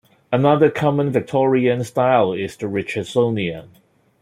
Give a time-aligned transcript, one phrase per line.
[0.31, 3.69] Another common Victorian style is the Richardsonian.